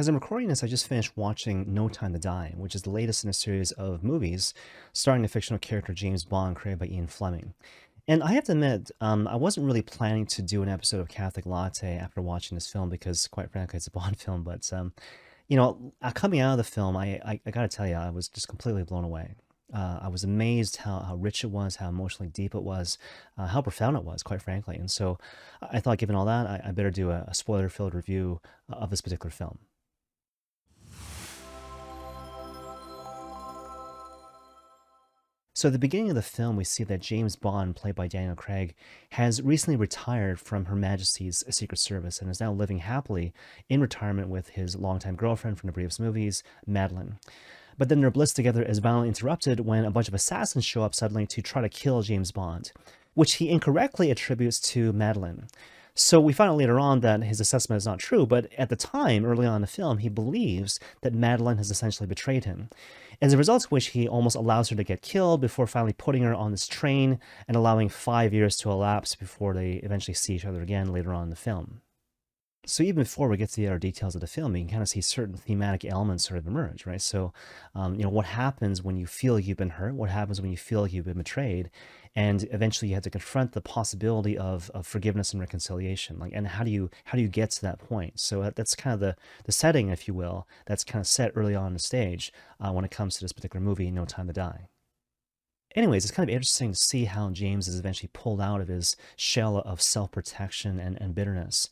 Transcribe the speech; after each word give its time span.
As 0.00 0.08
I'm 0.08 0.14
recording 0.14 0.48
this, 0.48 0.64
I 0.64 0.66
just 0.66 0.88
finished 0.88 1.14
watching 1.14 1.74
No 1.74 1.86
Time 1.86 2.14
to 2.14 2.18
Die, 2.18 2.54
which 2.56 2.74
is 2.74 2.80
the 2.80 2.88
latest 2.88 3.22
in 3.22 3.28
a 3.28 3.34
series 3.34 3.70
of 3.72 4.02
movies 4.02 4.54
starring 4.94 5.20
the 5.20 5.28
fictional 5.28 5.58
character 5.58 5.92
James 5.92 6.24
Bond, 6.24 6.56
created 6.56 6.78
by 6.78 6.86
Ian 6.86 7.06
Fleming. 7.06 7.52
And 8.08 8.22
I 8.22 8.32
have 8.32 8.44
to 8.44 8.52
admit, 8.52 8.90
um, 9.02 9.28
I 9.28 9.36
wasn't 9.36 9.66
really 9.66 9.82
planning 9.82 10.24
to 10.28 10.40
do 10.40 10.62
an 10.62 10.70
episode 10.70 11.00
of 11.00 11.10
Catholic 11.10 11.44
Latte 11.44 11.98
after 11.98 12.22
watching 12.22 12.56
this 12.56 12.66
film 12.66 12.88
because, 12.88 13.26
quite 13.26 13.50
frankly, 13.50 13.76
it's 13.76 13.88
a 13.88 13.90
Bond 13.90 14.18
film. 14.18 14.42
But, 14.42 14.72
um, 14.72 14.94
you 15.48 15.58
know, 15.58 15.92
uh, 16.00 16.12
coming 16.12 16.40
out 16.40 16.52
of 16.52 16.56
the 16.56 16.64
film, 16.64 16.96
I, 16.96 17.20
I, 17.22 17.40
I 17.44 17.50
got 17.50 17.70
to 17.70 17.76
tell 17.76 17.86
you, 17.86 17.96
I 17.96 18.08
was 18.08 18.26
just 18.26 18.48
completely 18.48 18.84
blown 18.84 19.04
away. 19.04 19.34
Uh, 19.70 19.98
I 20.00 20.08
was 20.08 20.24
amazed 20.24 20.76
how, 20.76 21.00
how 21.00 21.16
rich 21.16 21.44
it 21.44 21.48
was, 21.48 21.76
how 21.76 21.90
emotionally 21.90 22.30
deep 22.30 22.54
it 22.54 22.62
was, 22.62 22.96
uh, 23.36 23.48
how 23.48 23.60
profound 23.60 23.98
it 23.98 24.04
was, 24.04 24.22
quite 24.22 24.40
frankly. 24.40 24.76
And 24.76 24.90
so 24.90 25.18
I 25.60 25.78
thought, 25.78 25.98
given 25.98 26.16
all 26.16 26.24
that, 26.24 26.46
I, 26.46 26.68
I 26.68 26.70
better 26.70 26.90
do 26.90 27.10
a, 27.10 27.26
a 27.28 27.34
spoiler 27.34 27.68
filled 27.68 27.94
review 27.94 28.40
of 28.70 28.88
this 28.88 29.02
particular 29.02 29.30
film. 29.30 29.58
So 35.60 35.68
at 35.68 35.72
the 35.72 35.78
beginning 35.78 36.08
of 36.08 36.14
the 36.14 36.22
film, 36.22 36.56
we 36.56 36.64
see 36.64 36.84
that 36.84 37.02
James 37.02 37.36
Bond, 37.36 37.76
played 37.76 37.94
by 37.94 38.08
Daniel 38.08 38.34
Craig, 38.34 38.74
has 39.10 39.42
recently 39.42 39.76
retired 39.76 40.40
from 40.40 40.64
Her 40.64 40.74
Majesty's 40.74 41.44
Secret 41.50 41.76
Service 41.76 42.18
and 42.18 42.30
is 42.30 42.40
now 42.40 42.50
living 42.50 42.78
happily 42.78 43.34
in 43.68 43.82
retirement 43.82 44.30
with 44.30 44.48
his 44.48 44.74
longtime 44.74 45.16
girlfriend 45.16 45.58
from 45.58 45.66
the 45.66 45.74
previous 45.74 46.00
movies, 46.00 46.42
Madeleine. 46.66 47.18
But 47.76 47.90
then 47.90 48.00
their 48.00 48.10
bliss 48.10 48.32
together 48.32 48.62
is 48.62 48.78
violently 48.78 49.08
interrupted 49.08 49.60
when 49.60 49.84
a 49.84 49.90
bunch 49.90 50.08
of 50.08 50.14
assassins 50.14 50.64
show 50.64 50.82
up 50.82 50.94
suddenly 50.94 51.26
to 51.26 51.42
try 51.42 51.60
to 51.60 51.68
kill 51.68 52.00
James 52.00 52.32
Bond, 52.32 52.72
which 53.12 53.34
he 53.34 53.50
incorrectly 53.50 54.10
attributes 54.10 54.60
to 54.60 54.94
Madeleine. 54.94 55.46
So 55.94 56.20
we 56.20 56.32
find 56.32 56.50
out 56.50 56.56
later 56.56 56.78
on 56.78 57.00
that 57.00 57.22
his 57.22 57.40
assessment 57.40 57.78
is 57.78 57.86
not 57.86 57.98
true, 57.98 58.26
but 58.26 58.52
at 58.56 58.68
the 58.68 58.76
time, 58.76 59.24
early 59.24 59.46
on 59.46 59.56
in 59.56 59.60
the 59.60 59.66
film, 59.66 59.98
he 59.98 60.08
believes 60.08 60.80
that 61.02 61.14
Madeleine 61.14 61.58
has 61.58 61.70
essentially 61.70 62.06
betrayed 62.06 62.44
him. 62.44 62.70
As 63.20 63.32
a 63.32 63.38
result 63.38 63.66
of 63.66 63.72
which 63.72 63.88
he 63.88 64.08
almost 64.08 64.36
allows 64.36 64.70
her 64.70 64.76
to 64.76 64.84
get 64.84 65.02
killed 65.02 65.40
before 65.40 65.66
finally 65.66 65.92
putting 65.92 66.22
her 66.22 66.34
on 66.34 66.52
this 66.52 66.66
train 66.66 67.18
and 67.46 67.56
allowing 67.56 67.88
five 67.88 68.32
years 68.32 68.56
to 68.58 68.70
elapse 68.70 69.14
before 69.14 69.52
they 69.52 69.72
eventually 69.82 70.14
see 70.14 70.34
each 70.34 70.46
other 70.46 70.62
again 70.62 70.92
later 70.92 71.12
on 71.12 71.24
in 71.24 71.30
the 71.30 71.36
film. 71.36 71.82
So 72.66 72.82
even 72.82 73.02
before 73.02 73.28
we 73.28 73.38
get 73.38 73.48
to 73.50 73.56
the 73.56 73.68
other 73.68 73.78
details 73.78 74.14
of 74.14 74.20
the 74.20 74.26
film, 74.26 74.54
you 74.54 74.62
can 74.62 74.70
kind 74.70 74.82
of 74.82 74.88
see 74.88 75.00
certain 75.00 75.34
thematic 75.34 75.84
elements 75.84 76.28
sort 76.28 76.38
of 76.38 76.46
emerge, 76.46 76.84
right? 76.84 77.00
So, 77.00 77.32
um, 77.74 77.94
you 77.94 78.02
know, 78.02 78.10
what 78.10 78.26
happens 78.26 78.82
when 78.82 78.96
you 78.96 79.06
feel 79.06 79.40
you've 79.40 79.56
been 79.56 79.70
hurt? 79.70 79.94
What 79.94 80.10
happens 80.10 80.42
when 80.42 80.50
you 80.50 80.58
feel 80.58 80.86
you've 80.86 81.06
been 81.06 81.18
betrayed? 81.18 81.70
And 82.14 82.46
eventually, 82.52 82.90
you 82.90 82.94
have 82.94 83.04
to 83.04 83.10
confront 83.10 83.52
the 83.52 83.62
possibility 83.62 84.36
of, 84.36 84.70
of 84.74 84.86
forgiveness 84.86 85.32
and 85.32 85.40
reconciliation. 85.40 86.18
Like, 86.18 86.32
and 86.34 86.46
how 86.46 86.64
do 86.64 86.70
you 86.70 86.90
how 87.04 87.16
do 87.16 87.22
you 87.22 87.28
get 87.28 87.50
to 87.52 87.62
that 87.62 87.78
point? 87.78 88.20
So 88.20 88.52
that's 88.54 88.74
kind 88.74 88.94
of 88.94 89.00
the 89.00 89.16
the 89.44 89.52
setting, 89.52 89.88
if 89.88 90.06
you 90.06 90.14
will, 90.14 90.46
that's 90.66 90.84
kind 90.84 91.00
of 91.00 91.06
set 91.06 91.32
early 91.34 91.54
on 91.54 91.68
in 91.68 91.72
the 91.74 91.78
stage 91.78 92.32
uh, 92.60 92.72
when 92.72 92.84
it 92.84 92.90
comes 92.90 93.14
to 93.16 93.24
this 93.24 93.32
particular 93.32 93.64
movie, 93.64 93.90
No 93.90 94.04
Time 94.04 94.26
to 94.26 94.32
Die 94.32 94.68
anyways, 95.74 96.04
it's 96.04 96.12
kind 96.12 96.28
of 96.28 96.34
interesting 96.34 96.72
to 96.72 96.76
see 96.76 97.04
how 97.04 97.30
James 97.30 97.68
is 97.68 97.78
eventually 97.78 98.10
pulled 98.12 98.40
out 98.40 98.60
of 98.60 98.68
his 98.68 98.96
shell 99.16 99.58
of 99.58 99.80
self 99.80 100.10
protection 100.10 100.78
and, 100.78 101.00
and 101.00 101.14
bitterness. 101.14 101.68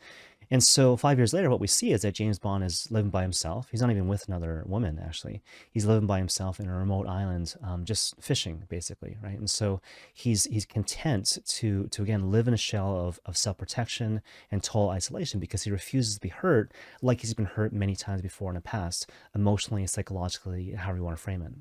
And 0.51 0.63
so 0.63 0.97
five 0.97 1.19
years 1.19 1.33
later, 1.33 1.51
what 1.51 1.61
we 1.61 1.67
see 1.67 1.93
is 1.93 2.03
that 2.03 2.15
James 2.15 2.39
Bond 2.39 2.65
is 2.65 2.91
living 2.91 3.11
by 3.11 3.23
himself. 3.23 3.69
He's 3.71 3.81
not 3.81 3.91
even 3.91 4.09
with 4.09 4.27
another 4.29 4.63
woman, 4.67 4.99
actually. 5.03 5.43
He's 5.71 5.85
living 5.85 6.07
by 6.07 6.19
himself 6.19 6.59
in 6.59 6.69
a 6.69 6.77
remote 6.77 7.07
island, 7.07 7.55
um, 7.63 7.85
just 7.85 8.21
fishing, 8.21 8.65
basically, 8.69 9.19
right? 9.23 9.39
And 9.39 9.51
so 9.51 9.81
he's 10.15 10.45
he's 10.45 10.65
content 10.65 11.39
to 11.47 11.87
to 11.89 12.03
again 12.03 12.31
live 12.31 12.49
in 12.49 12.55
a 12.55 12.59
shell 12.59 12.99
of, 13.07 13.21
of 13.27 13.37
self-protection 13.37 14.23
and 14.51 14.63
total 14.63 14.91
isolation 14.91 15.41
because 15.41 15.65
he 15.65 15.71
refuses 15.71 16.15
to 16.15 16.21
be 16.21 16.29
hurt 16.29 16.73
like 17.03 17.21
he's 17.21 17.35
been 17.35 17.47
hurt 17.47 17.73
many 17.73 17.95
times 17.95 18.23
before 18.23 18.51
in 18.51 18.55
the 18.55 18.61
past, 18.61 19.11
emotionally, 19.35 19.83
and 19.83 19.91
psychologically, 19.91 20.73
however 20.73 20.99
you 20.99 21.05
want 21.05 21.17
to 21.17 21.23
frame 21.23 21.43
it. 21.43 21.53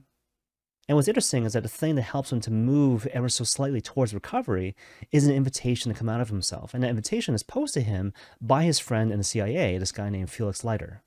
And 0.88 0.96
what's 0.96 1.10
interesting 1.10 1.44
is 1.44 1.54
that 1.54 1.64
the 1.64 1.70
thing 1.70 1.96
that 1.96 2.04
helps 2.04 2.32
him 2.32 2.40
to 2.42 2.52
move 2.52 3.08
ever 3.08 3.28
so 3.28 3.44
slightly 3.44 3.82
towards 3.82 4.14
recovery 4.14 4.76
is 5.12 5.28
an 5.28 5.34
invitation 5.34 5.92
to 5.92 5.98
come 5.98 6.08
out 6.08 6.22
of 6.22 6.30
himself. 6.30 6.74
And 6.74 6.82
that 6.82 6.90
invitation 6.90 7.36
is 7.36 7.44
posed 7.44 7.74
to 7.74 7.82
him 7.82 8.14
by 8.40 8.64
his 8.64 8.80
friend 8.80 9.12
in 9.12 9.18
the 9.18 9.24
CIA, 9.24 9.78
this 9.78 9.92
guy 9.92 10.10
named 10.10 10.30
Felix 10.30 10.64
Leiter. 10.64 11.04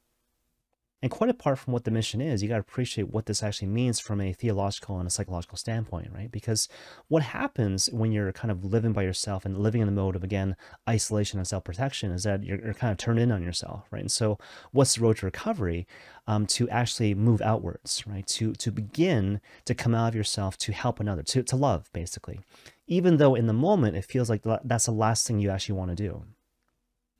And 1.02 1.10
quite 1.10 1.30
apart 1.30 1.58
from 1.58 1.72
what 1.72 1.84
the 1.84 1.90
mission 1.90 2.20
is, 2.20 2.42
you 2.42 2.48
got 2.48 2.56
to 2.56 2.60
appreciate 2.60 3.08
what 3.08 3.24
this 3.24 3.42
actually 3.42 3.68
means 3.68 3.98
from 3.98 4.20
a 4.20 4.34
theological 4.34 4.98
and 4.98 5.06
a 5.06 5.10
psychological 5.10 5.56
standpoint, 5.56 6.08
right? 6.14 6.30
Because 6.30 6.68
what 7.08 7.22
happens 7.22 7.88
when 7.90 8.12
you're 8.12 8.32
kind 8.32 8.50
of 8.50 8.66
living 8.66 8.92
by 8.92 9.02
yourself 9.02 9.46
and 9.46 9.56
living 9.58 9.80
in 9.80 9.86
the 9.86 9.92
mode 9.92 10.14
of, 10.14 10.22
again, 10.22 10.56
isolation 10.86 11.38
and 11.38 11.48
self 11.48 11.64
protection 11.64 12.10
is 12.10 12.24
that 12.24 12.44
you're, 12.44 12.60
you're, 12.62 12.74
kind 12.74 12.92
of 12.92 12.98
turned 12.98 13.18
in 13.18 13.32
on 13.32 13.42
yourself, 13.42 13.86
right? 13.90 14.02
And 14.02 14.12
so, 14.12 14.38
what's 14.72 14.96
the 14.96 15.00
road 15.00 15.16
to 15.18 15.26
recovery? 15.26 15.86
Um, 16.26 16.46
to 16.48 16.68
actually 16.68 17.14
move 17.14 17.40
outwards, 17.40 18.06
right? 18.06 18.26
To, 18.28 18.52
to 18.52 18.70
begin 18.70 19.40
to 19.64 19.74
come 19.74 19.94
out 19.94 20.08
of 20.08 20.14
yourself 20.14 20.58
to 20.58 20.72
help 20.72 21.00
another, 21.00 21.22
to, 21.22 21.42
to 21.42 21.56
love, 21.56 21.90
basically. 21.94 22.40
Even 22.86 23.16
though 23.16 23.34
in 23.34 23.46
the 23.46 23.52
moment 23.54 23.96
it 23.96 24.04
feels 24.04 24.28
like 24.28 24.42
that's 24.64 24.86
the 24.86 24.92
last 24.92 25.26
thing 25.26 25.38
you 25.38 25.50
actually 25.50 25.76
want 25.76 25.90
to 25.90 25.96
do. 25.96 26.24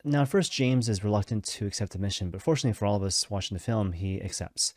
Now, 0.02 0.22
at 0.22 0.28
first, 0.28 0.50
James 0.50 0.88
is 0.88 1.04
reluctant 1.04 1.44
to 1.44 1.66
accept 1.66 1.92
the 1.92 1.98
mission, 1.98 2.30
but 2.30 2.40
fortunately 2.40 2.72
for 2.72 2.86
all 2.86 2.96
of 2.96 3.02
us 3.02 3.28
watching 3.28 3.54
the 3.54 3.62
film, 3.62 3.92
he 3.92 4.20
accepts. 4.22 4.72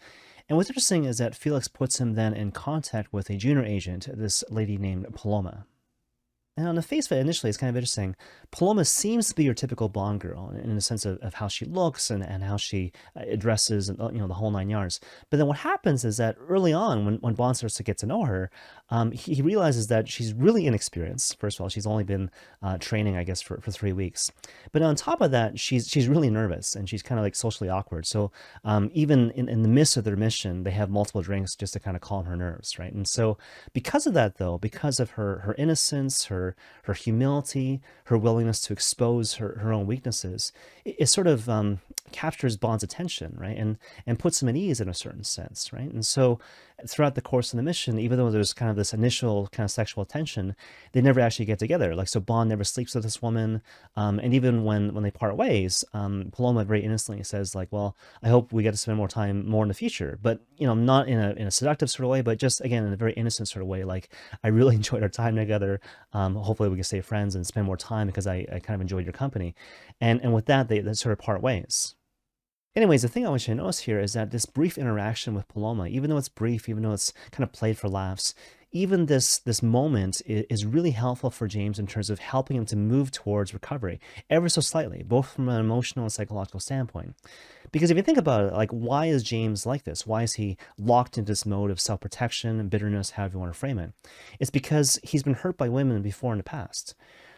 And 0.50 0.57
what's 0.57 0.69
interesting 0.69 1.06
is 1.06 1.17
that 1.19 1.35
Felix 1.35 1.69
puts 1.69 2.00
him 2.00 2.16
then 2.16 2.34
in 2.34 2.51
contact 2.51 3.13
with 3.13 3.29
a 3.29 3.38
junior 3.38 3.63
agent, 3.63 4.09
this 4.13 4.44
lady 4.50 4.78
named 4.78 5.07
Paloma. 5.13 5.66
And 6.56 6.68
on 6.68 6.75
the 6.75 6.84
face 6.84 7.08
of 7.08 7.18
it, 7.18 7.22
initially, 7.22 7.50
it's 7.50 7.58
kind 7.58 7.72
of 7.72 7.75
interesting. 7.75 8.16
Paloma 8.52 8.86
seems 8.86 9.28
to 9.28 9.36
be 9.36 9.44
your 9.44 9.56
typical 9.56 9.90
Bond 9.90 10.19
girl 10.19 10.52
in 10.52 10.75
the 10.75 10.81
sense 10.81 11.03
of, 11.03 11.18
of 11.24 11.34
how 11.36 11.47
she 11.47 11.66
looks 11.66 12.12
and, 12.12 12.24
and 12.24 12.44
how 12.44 12.58
she 12.58 12.91
uh, 13.16 13.36
dresses 13.36 13.90
and, 13.90 13.97
you 14.14 14.19
know, 14.19 14.28
the 14.28 14.36
whole 14.36 14.52
nine 14.52 14.69
yards. 14.69 15.00
But 15.31 15.38
then 15.38 15.47
what 15.47 15.58
happens 15.58 16.06
is 16.06 16.18
that 16.18 16.38
early 16.47 16.72
on, 16.72 17.06
when, 17.06 17.16
when 17.16 17.34
Bond 17.34 17.58
starts 17.58 17.74
to 17.78 17.84
get 17.84 17.97
to 18.00 18.06
know 18.06 18.25
her, 18.25 18.52
um, 18.91 19.12
he, 19.12 19.34
he, 19.34 19.41
realizes 19.41 19.88
that 19.88 20.08
she's 20.08 20.34
really 20.34 20.68
inexperienced. 20.68 21.40
First 21.40 21.58
of 21.58 21.64
all, 21.64 21.69
she's 21.69 21.88
only 21.88 22.03
been 22.03 22.30
uh, 22.62 22.78
training, 22.78 23.18
I 23.18 23.24
guess, 23.24 23.41
for, 23.41 23.59
for 23.59 23.72
three 23.72 23.91
weeks. 23.91 24.31
But 24.72 24.84
on 24.84 24.96
top 24.96 25.22
of 25.22 25.31
that, 25.31 25.59
she's 25.59 25.88
she's 25.88 26.08
really 26.08 26.30
nervous 26.30 26.75
and 26.75 26.88
she's 26.88 27.02
kind 27.02 27.18
of 27.18 27.24
like 27.24 27.35
socially 27.35 27.70
awkward. 27.70 28.06
So 28.06 28.31
um, 28.64 28.91
even 28.94 29.31
in, 29.31 29.50
in 29.50 29.64
the 29.64 29.70
midst 29.70 29.97
of 29.97 30.03
their 30.03 30.16
mission, 30.16 30.64
they 30.64 30.72
have 30.72 30.91
multiple 30.91 31.24
drinks 31.24 31.56
just 31.56 31.74
to 31.74 31.80
kind 31.80 31.96
of 31.96 32.02
calm 32.02 32.25
her 32.25 32.35
nerves, 32.35 32.78
right? 32.78 32.94
And 32.94 33.08
so 33.08 33.40
because 33.74 34.06
of 34.06 34.14
that, 34.14 34.38
though, 34.38 34.59
because 34.59 35.00
of 35.00 35.12
her 35.12 35.40
her 35.40 35.56
innocence, 35.58 36.25
her 36.25 36.43
her 36.44 36.56
her 36.84 36.94
humility, 36.94 37.81
her 38.06 38.18
willingness 38.18 38.62
to 38.62 38.74
expose 38.74 39.36
her, 39.36 39.58
her 39.59 39.72
own 39.72 39.88
weaknesses, 39.88 40.52
it, 40.84 40.96
it 41.00 41.06
sort 41.08 41.28
of 41.28 41.50
um, 41.50 41.80
captures 42.12 42.58
Bond's 42.58 42.84
attention, 42.84 43.36
right? 43.38 43.58
And 43.58 43.78
and 44.06 44.20
puts 44.20 44.42
him 44.42 44.50
at 44.50 44.56
ease 44.56 44.82
in 44.82 44.90
a 44.90 44.94
certain 44.94 45.24
sense, 45.24 45.72
right? 45.72 45.92
And 45.92 46.06
so 46.06 46.40
throughout 46.88 47.16
the 47.16 47.22
course 47.22 47.53
of 47.53 47.57
the 47.57 47.63
mission, 47.63 48.00
even 48.00 48.17
though 48.17 48.31
there's 48.31 48.53
kind 48.53 48.69
of 48.69 48.75
this 48.75 48.94
initial 48.94 49.47
kind 49.51 49.66
of 49.66 49.72
sexual 49.72 50.06
tension, 50.06 50.56
they 50.91 51.01
never 51.01 51.19
actually 51.19 51.45
get 51.45 51.59
together. 51.59 51.95
Like 51.95 52.07
so 52.07 52.19
Bond 52.19 52.50
never 52.50 52.63
sleeps 52.63 52.95
with 52.95 53.03
this 53.03 53.22
woman. 53.22 53.61
Um, 53.95 54.19
and 54.19 54.34
even 54.34 54.63
when 54.63 54.94
when 54.94 55.03
they 55.03 55.11
part 55.11 55.35
ways, 55.38 55.84
um, 55.94 56.29
Paloma 56.31 56.63
very 56.66 56.84
innocently 56.84 57.23
says, 57.23 57.56
like, 57.56 57.69
well, 57.72 57.95
I 58.22 58.29
hope 58.29 58.51
we 58.51 58.63
get 58.63 58.72
to 58.72 58.78
spend 58.78 58.97
more 58.97 59.07
time 59.07 59.47
more 59.47 59.63
in 59.63 59.67
the 59.67 59.73
future. 59.73 60.19
But 60.22 60.41
you 60.57 60.67
know, 60.67 60.73
not 60.73 61.07
in 61.07 61.19
a 61.19 61.31
in 61.31 61.47
a 61.47 61.51
seductive 61.51 61.89
sort 61.89 62.06
of 62.06 62.09
way, 62.09 62.22
but 62.22 62.38
just 62.38 62.61
again 62.61 62.85
in 62.85 62.94
a 62.94 62.97
very 62.97 63.13
innocent 63.13 63.47
sort 63.47 63.61
of 63.61 63.67
way. 63.67 63.84
Like 63.84 64.09
I 64.44 64.50
really 64.50 64.75
enjoyed 64.81 65.03
our 65.03 65.09
time 65.09 65.35
together. 65.35 65.79
Um, 66.13 66.35
hopefully 66.35 66.69
we 66.69 66.75
can 66.75 66.84
stay 66.84 67.01
friends 67.01 67.35
and 67.35 67.45
spend 67.45 67.66
more 67.66 67.78
time 67.78 68.07
because 68.07 68.28
I, 68.28 68.45
I 68.51 68.59
kind 68.59 68.75
of 68.75 68.81
enjoyed 68.81 69.05
your 69.05 69.13
company. 69.13 69.55
And 70.01 70.22
and 70.22 70.34
with 70.34 70.45
that 70.47 70.67
they, 70.67 70.79
they 70.79 70.94
sort 70.94 71.13
of 71.13 71.19
part 71.19 71.41
ways. 71.41 71.95
Anyways, 72.75 73.03
the 73.03 73.07
thing 73.07 73.25
I 73.25 73.29
want 73.29 73.47
you 73.47 73.53
to 73.53 73.61
notice 73.61 73.79
here 73.81 74.00
is 74.00 74.13
that 74.13 74.31
this 74.31 74.47
brief 74.47 74.79
interaction 74.79 75.35
with 75.35 75.47
Paloma, 75.47 75.85
even 75.88 76.09
though 76.09 76.17
it's 76.17 76.28
brief, 76.28 76.67
even 76.67 76.81
though 76.81 76.94
it's 76.94 77.13
kind 77.31 77.44
of 77.44 77.51
played 77.51 77.78
for 77.78 77.88
laughs, 77.88 78.34
even 78.72 79.06
this 79.06 79.38
this 79.38 79.61
moment 79.61 80.23
is 80.25 80.66
really 80.66 80.89
helpful 80.89 81.29
for 81.29 81.47
James 81.47 81.78
in 81.78 81.85
terms 81.85 82.09
of 82.09 82.17
helping 82.17 82.57
him 82.57 82.66
to 82.66 82.75
move 82.75 83.11
towards 83.11 83.53
recovery 83.53 84.00
ever 84.31 84.50
so 84.50 84.59
slightly, 84.59 85.03
both 85.03 85.29
from 85.34 85.47
an 85.50 85.59
emotional 85.59 86.06
and 86.06 86.11
psychological 86.11 86.59
standpoint. 86.59 87.13
Because 87.72 87.91
if 87.91 87.97
you 87.97 88.01
think 88.01 88.17
about 88.17 88.45
it, 88.45 88.53
like 88.53 88.72
why 88.72 89.05
is 89.05 89.22
James 89.22 89.67
like 89.67 89.84
this? 89.84 90.08
Why 90.08 90.23
is 90.23 90.34
he 90.34 90.58
locked 90.79 91.19
into 91.19 91.31
this 91.31 91.46
mode 91.46 91.69
of 91.69 91.79
self-protection 91.79 92.59
and 92.59 92.72
bitterness, 92.72 93.11
however 93.11 93.34
you 93.34 93.40
want 93.41 93.53
to 93.53 93.59
frame 93.59 93.78
it? 93.78 93.93
It's 94.40 94.49
because 94.49 94.99
he's 95.03 95.22
been 95.22 95.35
hurt 95.35 95.58
by 95.58 95.69
women 95.69 96.02
before 96.02 96.31
in 96.31 96.40
the 96.40 96.43
past. 96.43 96.96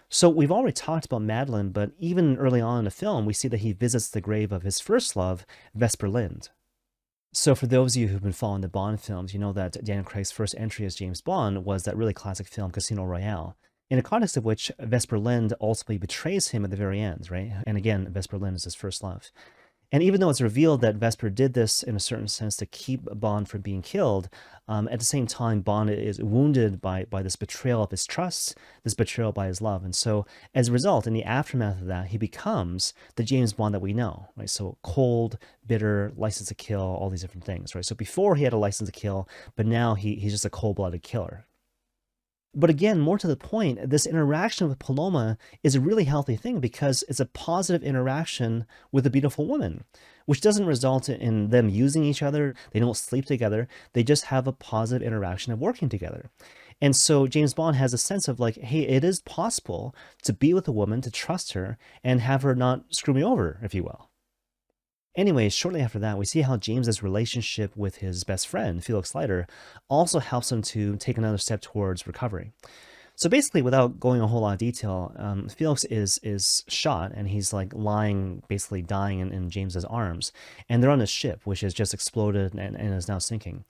So 0.10 0.30
we've 0.30 0.52
already 0.52 0.74
talked 0.74 1.06
about 1.06 1.24
Madeleine, 1.24 1.72
but 1.72 1.92
even 1.98 2.38
early 2.38 2.62
on 2.62 2.80
in 2.80 2.86
the 2.86 2.92
film, 2.92 3.26
we 3.26 3.34
see 3.34 3.48
that 3.48 3.60
he 3.60 3.74
visits 3.74 4.08
the 4.08 4.22
grave 4.22 4.52
of 4.52 4.64
his 4.64 4.80
first 4.80 5.16
love, 5.16 5.46
Vesper 5.74 6.08
Lynd. 6.08 6.50
So 7.34 7.54
for 7.54 7.68
those 7.68 7.96
of 7.96 8.02
you 8.02 8.08
who've 8.08 8.24
been 8.24 8.32
following 8.32 8.62
the 8.62 8.70
Bond 8.70 9.02
films, 9.02 9.34
you 9.34 9.40
know 9.40 9.52
that 9.54 9.84
Daniel 9.84 10.06
Craig's 10.06 10.32
first 10.32 10.56
entry 10.58 10.86
as 10.86 10.96
James 10.96 11.22
Bond 11.22 11.66
was 11.66 11.84
that 11.84 11.98
really 11.98 12.14
classic 12.14 12.48
film 12.48 12.72
Casino 12.72 13.04
Royale, 13.04 13.58
in 13.90 13.98
the 13.98 14.04
context 14.04 14.38
of 14.38 14.46
which 14.46 14.72
Vesper 14.80 15.20
Lynd 15.20 15.54
ultimately 15.60 15.98
betrays 15.98 16.50
him 16.50 16.64
at 16.64 16.72
the 16.72 16.78
very 16.78 17.02
end, 17.02 17.30
right? 17.30 17.52
And 17.68 17.78
again, 17.78 18.08
Vesper 18.10 18.38
Lynd 18.38 18.56
is 18.56 18.64
his 18.64 18.76
first 18.76 19.04
love. 19.04 19.32
And 19.92 20.04
even 20.04 20.20
though 20.20 20.30
it's 20.30 20.42
revealed 20.42 20.82
that 20.82 20.96
Vesper 20.96 21.30
did 21.30 21.54
this 21.54 21.84
in 21.84 21.96
a 21.96 22.00
certain 22.00 22.28
sense 22.28 22.58
to 22.58 22.66
keep 22.66 23.02
Bond 23.20 23.48
from 23.48 23.62
being 23.62 23.82
killed, 23.82 24.30
um, 24.68 24.88
at 24.92 25.00
the 25.00 25.06
same 25.06 25.28
time, 25.28 25.62
Bond 25.62 25.90
is 25.90 26.22
wounded 26.22 26.82
by, 26.82 27.06
by 27.06 27.22
this 27.22 27.36
betrayal 27.36 27.84
of 27.84 27.92
his 27.92 28.06
trust, 28.06 28.58
this 28.84 28.96
betrayal 28.96 29.32
by 29.32 29.48
his 29.48 29.62
love. 29.62 29.84
And 29.84 29.96
so, 29.96 30.26
as 30.56 30.70
a 30.70 30.72
result, 30.72 31.06
in 31.06 31.14
the 31.14 31.24
aftermath 31.24 31.82
of 31.82 31.88
that, 31.88 32.08
he 32.08 32.18
becomes 32.18 32.94
the 33.16 33.24
James 33.24 33.54
Bond 33.54 33.76
that 33.76 33.80
we 33.80 33.94
know, 33.94 34.30
right? 34.36 34.50
So, 34.50 34.78
cold, 34.82 35.38
bitter, 35.66 36.12
license 36.16 36.48
to 36.50 36.56
kill, 36.56 36.82
all 36.82 37.10
these 37.10 37.22
different 37.22 37.46
things, 37.46 37.76
right? 37.76 37.86
So, 37.86 37.96
before 37.96 38.36
he 38.36 38.44
had 38.44 38.54
a 38.54 38.58
license 38.58 38.90
to 38.90 39.00
kill, 39.00 39.30
but 39.56 39.68
now 39.68 39.94
he, 39.94 40.16
he's 40.16 40.32
just 40.32 40.46
a 40.46 40.50
cold 40.50 40.78
blooded 40.78 41.04
killer, 41.04 41.46
but 42.56 42.70
again, 42.70 43.00
more 43.00 43.18
to 43.18 43.28
the 43.28 43.36
point, 43.36 43.90
this 43.90 44.06
interaction 44.06 44.70
with 44.70 44.80
Paloma 44.80 45.38
is 45.62 45.76
a 45.76 45.82
really 45.82 46.06
healthy 46.06 46.36
thing 46.38 46.60
because 46.60 47.04
it's 47.10 47.20
a 47.20 47.26
positive 47.26 47.84
interaction 47.84 48.66
with 48.92 49.06
a 49.06 49.10
beautiful 49.10 49.46
woman, 49.46 49.84
which 50.26 50.42
doesn't 50.42 50.66
result 50.66 51.10
in 51.10 51.50
them 51.50 51.68
using 51.68 52.06
each 52.06 52.24
other. 52.24 52.56
They 52.72 52.80
don't 52.80 52.96
sleep 52.96 53.26
together. 53.26 53.68
They 53.94 54.04
just 54.04 54.26
have 54.26 54.48
a 54.48 54.54
positive 54.54 55.06
interaction 55.06 55.52
of 55.52 55.60
working 55.60 55.90
together. 55.90 56.32
And 56.82 56.96
so 56.96 57.28
James 57.28 57.54
Bond 57.54 57.76
has 57.76 57.94
a 57.94 57.98
sense 57.98 58.28
of 58.28 58.40
like, 58.40 58.56
hey, 58.58 58.82
it 58.82 59.04
is 59.04 59.20
possible 59.22 59.94
to 60.24 60.34
be 60.34 60.54
with 60.54 60.68
a 60.68 60.74
woman, 60.74 61.02
to 61.02 61.12
trust 61.12 61.54
her, 61.54 61.78
and 62.04 62.22
have 62.22 62.42
her 62.44 62.56
not 62.56 62.94
screw 62.94 63.14
me 63.14 63.24
over, 63.24 63.60
if 63.64 63.74
you 63.74 63.84
will. 63.84 64.10
Anyways, 65.16 65.54
shortly 65.54 65.82
after 65.82 66.00
that, 66.00 66.18
we 66.18 66.26
see 66.26 66.42
how 66.42 66.58
James's 66.58 67.02
relationship 67.02 67.76
with 67.76 67.98
his 67.98 68.24
best 68.26 68.48
friend, 68.48 68.84
Felix 68.84 69.16
Leiter, 69.16 69.48
also 69.90 70.20
helps 70.20 70.52
him 70.52 70.62
to 70.64 70.98
take 70.98 71.18
another 71.18 71.38
step 71.38 71.62
towards 71.62 72.06
recovery. 72.06 72.52
So 73.18 73.30
basically, 73.30 73.62
without 73.62 73.98
going 73.98 74.20
a 74.20 74.28
whole 74.28 74.42
lot 74.42 74.54
of 74.54 74.60
detail, 74.60 75.14
um, 75.16 75.48
Felix 75.48 75.86
is 75.86 76.20
is 76.22 76.66
shot 76.68 77.14
and 77.16 77.30
he's 77.30 77.54
like 77.54 77.74
lying, 77.74 78.44
basically 78.50 78.82
dying 78.82 79.20
in, 79.20 79.32
in 79.32 79.50
James's 79.50 79.86
arms. 79.86 80.34
And 80.68 80.84
they're 80.84 80.92
on 80.92 81.00
a 81.00 81.08
ship, 81.08 81.40
which 81.46 81.62
has 81.62 81.74
just 81.74 81.94
exploded 81.94 82.54
and, 82.54 82.76
and 82.76 82.94
is 82.94 83.08
now 83.08 83.20
sinking. 83.20 83.64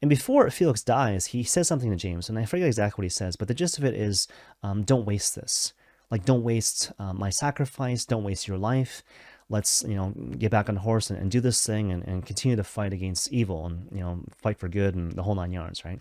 And 0.00 0.08
before 0.08 0.48
Felix 0.50 0.82
dies, 0.84 1.26
he 1.26 1.42
says 1.42 1.66
something 1.66 1.90
to 1.90 1.96
James, 1.96 2.28
and 2.28 2.38
I 2.38 2.44
forget 2.44 2.68
exactly 2.68 3.02
what 3.02 3.06
he 3.06 3.08
says, 3.08 3.36
but 3.36 3.48
the 3.48 3.54
gist 3.54 3.78
of 3.78 3.84
it 3.84 3.94
is 3.94 4.28
um, 4.62 4.82
don't 4.84 5.06
waste 5.06 5.34
this. 5.34 5.72
Like, 6.10 6.24
don't 6.24 6.44
waste 6.44 6.92
uh, 6.98 7.14
my 7.14 7.30
sacrifice, 7.30 8.04
don't 8.04 8.22
waste 8.22 8.46
your 8.46 8.58
life 8.58 9.02
let's 9.48 9.84
you 9.86 9.94
know 9.94 10.12
get 10.38 10.50
back 10.50 10.68
on 10.68 10.74
the 10.74 10.80
horse 10.80 11.10
and, 11.10 11.18
and 11.18 11.30
do 11.30 11.40
this 11.40 11.64
thing 11.66 11.92
and, 11.92 12.06
and 12.06 12.26
continue 12.26 12.56
to 12.56 12.64
fight 12.64 12.92
against 12.92 13.32
evil 13.32 13.66
and 13.66 13.88
you 13.92 14.00
know 14.00 14.22
fight 14.36 14.58
for 14.58 14.68
good 14.68 14.94
and 14.94 15.12
the 15.12 15.22
whole 15.22 15.34
nine 15.34 15.52
yards 15.52 15.84
right? 15.84 16.00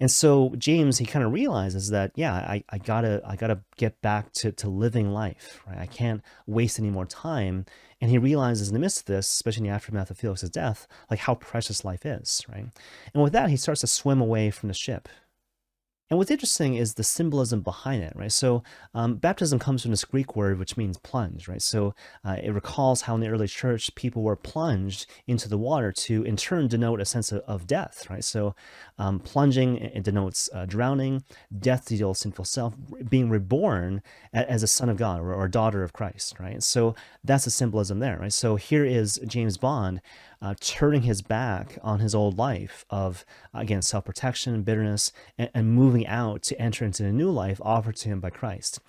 And 0.00 0.10
so 0.10 0.54
james 0.56 0.98
he 0.98 1.06
kind 1.06 1.24
of 1.24 1.32
realizes 1.32 1.90
that 1.90 2.12
yeah 2.14 2.34
I, 2.34 2.62
I 2.70 2.78
gotta 2.78 3.20
i 3.26 3.34
gotta 3.34 3.60
get 3.76 4.00
back 4.00 4.32
to, 4.34 4.52
to 4.52 4.68
living 4.68 5.12
life 5.12 5.60
right? 5.66 5.78
I 5.78 5.86
can't 5.86 6.22
waste 6.46 6.78
any 6.78 6.90
more 6.90 7.06
time. 7.06 7.66
And 8.00 8.12
he 8.12 8.18
realizes 8.18 8.68
in 8.68 8.74
the 8.74 8.80
midst 8.80 9.00
of 9.00 9.06
this 9.06 9.26
especially 9.28 9.66
in 9.66 9.70
the 9.70 9.74
aftermath 9.74 10.10
of 10.10 10.18
felix's 10.18 10.50
death 10.50 10.86
like 11.10 11.20
how 11.20 11.34
precious 11.34 11.84
life 11.84 12.06
is 12.06 12.44
right? 12.48 12.66
And 13.12 13.22
with 13.22 13.32
that 13.32 13.50
he 13.50 13.56
starts 13.56 13.80
to 13.80 13.88
swim 13.88 14.20
away 14.20 14.50
from 14.50 14.68
the 14.68 14.74
ship 14.74 15.08
and 16.10 16.18
what's 16.18 16.30
interesting 16.30 16.74
is 16.74 16.94
the 16.94 17.04
symbolism 17.04 17.60
behind 17.60 18.02
it, 18.02 18.14
right? 18.16 18.32
So 18.32 18.62
um, 18.94 19.16
baptism 19.16 19.58
comes 19.58 19.82
from 19.82 19.90
this 19.90 20.04
Greek 20.04 20.34
word 20.34 20.58
which 20.58 20.76
means 20.76 20.96
plunge, 20.98 21.48
right? 21.48 21.60
So 21.60 21.94
uh, 22.24 22.36
it 22.42 22.50
recalls 22.50 23.02
how 23.02 23.14
in 23.14 23.20
the 23.20 23.28
early 23.28 23.48
church 23.48 23.94
people 23.94 24.22
were 24.22 24.36
plunged 24.36 25.06
into 25.26 25.48
the 25.48 25.58
water 25.58 25.92
to 25.92 26.22
in 26.22 26.36
turn 26.36 26.68
denote 26.68 27.00
a 27.00 27.04
sense 27.04 27.30
of, 27.30 27.42
of 27.42 27.66
death, 27.66 28.08
right? 28.08 28.24
So 28.24 28.54
um, 28.98 29.20
plunging 29.20 29.76
it 29.76 30.02
denotes 30.02 30.48
uh, 30.54 30.64
drowning, 30.64 31.24
death 31.58 31.86
to 31.86 31.96
the 31.96 32.04
old 32.04 32.16
sinful 32.16 32.46
self, 32.46 32.74
being 33.08 33.28
reborn 33.28 34.02
as 34.32 34.62
a 34.62 34.66
son 34.66 34.88
of 34.88 34.96
God 34.96 35.20
or, 35.20 35.34
or 35.34 35.46
daughter 35.48 35.82
of 35.82 35.92
Christ, 35.92 36.40
right? 36.40 36.62
So 36.62 36.94
that's 37.22 37.44
the 37.44 37.50
symbolism 37.50 37.98
there, 37.98 38.18
right? 38.18 38.32
So 38.32 38.56
here 38.56 38.84
is 38.84 39.20
James 39.26 39.58
Bond 39.58 40.00
uh, 40.40 40.54
turning 40.60 41.02
his 41.02 41.22
back 41.22 41.78
on 41.82 41.98
his 42.00 42.14
old 42.14 42.38
life 42.38 42.84
of, 42.90 43.24
again, 43.52 43.82
self 43.82 44.04
protection, 44.04 44.62
bitterness, 44.62 45.12
and, 45.36 45.50
and 45.54 45.72
moving 45.72 45.97
out 46.06 46.42
to 46.42 46.60
enter 46.60 46.84
into 46.84 47.04
a 47.04 47.12
new 47.12 47.30
life 47.30 47.60
offered 47.62 47.96
to 47.96 48.08
him 48.08 48.20
by 48.20 48.30
Christ. 48.30 48.80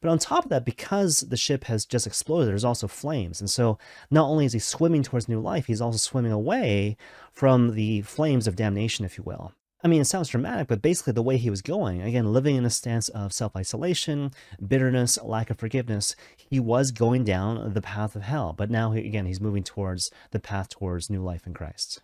But 0.00 0.10
on 0.10 0.18
top 0.18 0.44
of 0.44 0.50
that, 0.50 0.64
because 0.64 1.20
the 1.20 1.36
ship 1.36 1.64
has 1.64 1.86
just 1.86 2.08
exploded, 2.08 2.48
there's 2.48 2.64
also 2.64 2.88
flames. 2.88 3.40
And 3.40 3.48
so 3.48 3.78
not 4.10 4.28
only 4.28 4.44
is 4.44 4.52
he 4.52 4.58
swimming 4.58 5.04
towards 5.04 5.28
new 5.28 5.40
life, 5.40 5.66
he's 5.66 5.80
also 5.80 5.96
swimming 5.96 6.32
away 6.32 6.96
from 7.32 7.76
the 7.76 8.02
flames 8.02 8.48
of 8.48 8.56
damnation, 8.56 9.04
if 9.04 9.16
you 9.16 9.22
will. 9.22 9.52
I 9.84 9.88
mean, 9.88 10.00
it 10.00 10.06
sounds 10.06 10.28
dramatic, 10.28 10.68
but 10.68 10.82
basically 10.82 11.12
the 11.12 11.22
way 11.22 11.36
he 11.36 11.50
was 11.50 11.62
going, 11.62 12.02
again, 12.02 12.32
living 12.32 12.54
in 12.54 12.64
a 12.64 12.70
stance 12.70 13.08
of 13.10 13.32
self 13.32 13.56
isolation, 13.56 14.30
bitterness, 14.64 15.18
lack 15.22 15.50
of 15.50 15.58
forgiveness, 15.58 16.14
he 16.36 16.60
was 16.60 16.92
going 16.92 17.24
down 17.24 17.72
the 17.72 17.82
path 17.82 18.14
of 18.14 18.22
hell. 18.22 18.54
But 18.56 18.70
now, 18.70 18.92
again, 18.92 19.26
he's 19.26 19.40
moving 19.40 19.64
towards 19.64 20.10
the 20.30 20.38
path 20.38 20.68
towards 20.68 21.10
new 21.10 21.22
life 21.22 21.46
in 21.46 21.54
Christ. 21.54 22.00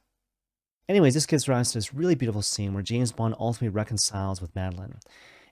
Anyways, 0.89 1.15
this 1.15 1.27
gives 1.27 1.49
rise 1.49 1.73
to 1.73 1.79
this 1.79 1.93
really 1.93 2.15
beautiful 2.15 2.41
scene 2.41 2.73
where 2.73 2.83
James 2.83 3.13
Bond 3.13 3.35
ultimately 3.39 3.69
reconciles 3.69 4.41
with 4.41 4.57
Madeleine. 4.57 4.97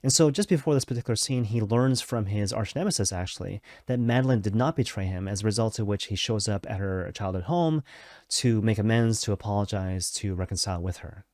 And 0.01 0.11
so, 0.11 0.31
just 0.31 0.49
before 0.49 0.73
this 0.73 0.85
particular 0.85 1.15
scene, 1.15 1.43
he 1.43 1.61
learns 1.61 2.01
from 2.01 2.27
his 2.27 2.53
arch 2.53 2.75
nemesis, 2.75 3.11
actually, 3.11 3.61
that 3.87 3.99
Madeleine 3.99 4.41
did 4.41 4.55
not 4.55 4.75
betray 4.75 5.05
him, 5.05 5.27
as 5.27 5.41
a 5.41 5.45
result 5.45 5.79
of 5.79 5.87
which 5.87 6.05
he 6.05 6.15
shows 6.15 6.47
up 6.47 6.65
at 6.69 6.79
her 6.79 7.11
childhood 7.13 7.43
home 7.43 7.83
to 8.29 8.61
make 8.61 8.77
amends, 8.77 9.21
to 9.21 9.31
apologize, 9.31 10.11
to 10.11 10.33
reconcile 10.33 10.81
with 10.81 10.97
her. 10.97 11.25